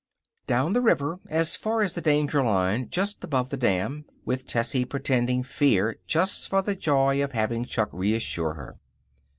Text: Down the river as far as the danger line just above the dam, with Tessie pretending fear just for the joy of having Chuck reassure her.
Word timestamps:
Down 0.47 0.73
the 0.73 0.81
river 0.81 1.19
as 1.29 1.55
far 1.55 1.81
as 1.83 1.93
the 1.93 2.01
danger 2.01 2.43
line 2.43 2.89
just 2.89 3.23
above 3.23 3.51
the 3.51 3.55
dam, 3.57 4.05
with 4.25 4.47
Tessie 4.47 4.83
pretending 4.83 5.43
fear 5.43 5.99
just 6.07 6.49
for 6.49 6.63
the 6.63 6.73
joy 6.75 7.23
of 7.23 7.33
having 7.33 7.65
Chuck 7.65 7.89
reassure 7.93 8.55
her. 8.55 8.79